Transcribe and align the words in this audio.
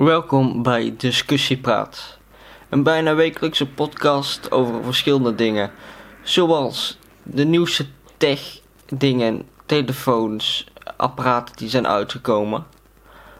Welkom 0.00 0.62
bij 0.62 0.94
Discussiepraat. 0.96 2.18
Een 2.68 2.82
bijna 2.82 3.14
wekelijkse 3.14 3.66
podcast 3.66 4.50
over 4.50 4.84
verschillende 4.84 5.34
dingen. 5.34 5.70
Zoals 6.22 6.98
de 7.22 7.44
nieuwste 7.44 7.86
tech 8.16 8.60
dingen, 8.88 9.48
telefoons, 9.66 10.66
apparaten 10.96 11.56
die 11.56 11.68
zijn 11.68 11.86
uitgekomen. 11.86 12.66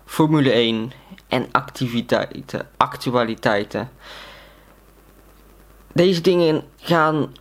Formule 0.04 0.50
1 0.50 0.92
en 1.28 1.46
activiteiten, 1.52 2.68
actualiteiten. 2.76 3.90
Deze 5.92 6.20
dingen 6.20 6.64
gaan 6.76 7.32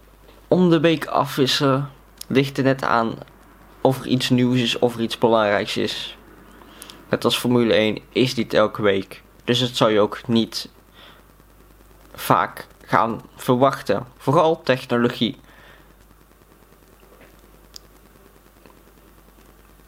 om 0.48 0.70
de 0.70 0.80
week 0.80 1.06
afwisselen. 1.06 1.90
Ligt 2.28 2.58
er 2.58 2.64
net 2.64 2.84
aan 2.84 3.14
of 3.82 4.00
er 4.00 4.08
iets 4.08 4.30
nieuws 4.30 4.60
is 4.60 4.80
of 4.80 4.96
er 4.96 5.02
iets 5.02 5.18
belangrijks 5.18 5.78
is. 5.78 6.18
Net 7.10 7.26
als 7.26 7.38
Formule 7.38 7.74
1 7.74 7.98
is 8.10 8.34
dit 8.34 8.54
elke 8.54 8.82
week. 8.82 9.22
Dus 9.44 9.60
dat 9.60 9.76
zou 9.76 9.92
je 9.92 10.00
ook 10.00 10.28
niet 10.28 10.70
vaak 12.14 12.68
gaan 12.86 13.22
verwachten. 13.36 14.06
Vooral 14.18 14.62
technologie. 14.62 15.38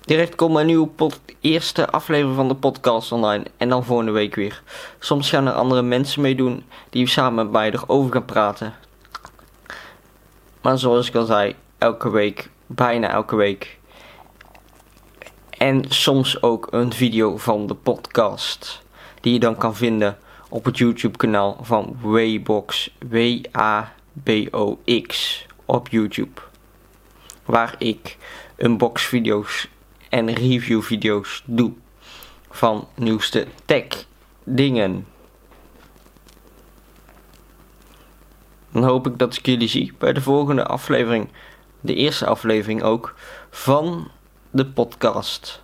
Direct 0.01 0.35
komt 0.35 0.57
een 0.57 0.65
nieuwe 0.65 1.11
eerste 1.39 1.89
aflevering 1.89 2.35
van 2.35 2.47
de 2.47 2.55
podcast 2.55 3.11
online. 3.11 3.45
En 3.57 3.69
dan 3.69 3.85
volgende 3.85 4.11
week 4.11 4.35
weer. 4.35 4.63
Soms 4.99 5.29
gaan 5.29 5.47
er 5.47 5.53
andere 5.53 5.81
mensen 5.81 6.21
meedoen 6.21 6.65
die 6.89 7.07
samen 7.07 7.43
met 7.43 7.51
mij 7.51 7.71
erover 7.71 8.11
gaan 8.11 8.25
praten. 8.25 8.73
Maar 10.61 10.77
zoals 10.77 11.07
ik 11.07 11.15
al 11.15 11.25
zei, 11.25 11.55
elke 11.77 12.09
week, 12.09 12.49
bijna 12.65 13.09
elke 13.09 13.35
week 13.35 13.79
en 15.61 15.85
soms 15.87 16.41
ook 16.41 16.67
een 16.71 16.93
video 16.93 17.37
van 17.37 17.67
de 17.67 17.73
podcast. 17.73 18.83
Die 19.19 19.33
je 19.33 19.39
dan 19.39 19.57
kan 19.57 19.75
vinden 19.75 20.17
op 20.49 20.65
het 20.65 20.77
YouTube 20.77 21.17
kanaal 21.17 21.57
van 21.61 21.97
Waybox. 22.01 22.95
W-A-B-O-X 23.09 23.85
op 25.65 25.87
YouTube. 25.89 26.41
Waar 27.45 27.75
ik 27.77 28.17
unbox 28.57 29.03
video's 29.03 29.67
en 30.09 30.33
review 30.33 30.81
video's 30.81 31.43
doe. 31.45 31.71
Van 32.49 32.87
nieuwste 32.95 33.47
tech 33.65 34.05
dingen. 34.43 35.07
Dan 38.71 38.83
hoop 38.83 39.07
ik 39.07 39.17
dat 39.17 39.35
ik 39.35 39.45
jullie 39.45 39.67
zie 39.67 39.93
bij 39.97 40.13
de 40.13 40.21
volgende 40.21 40.65
aflevering. 40.65 41.29
De 41.79 41.95
eerste 41.95 42.25
aflevering 42.25 42.83
ook 42.83 43.15
van 43.49 44.11
de 44.53 44.65
podcast 44.65 45.61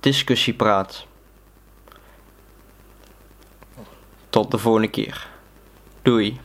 Discussiepraat. 0.00 1.06
Tot 4.30 4.50
de 4.50 4.58
volgende 4.58 4.88
keer. 4.88 5.28
Doei. 6.02 6.40